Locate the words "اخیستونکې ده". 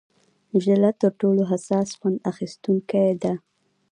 2.31-3.33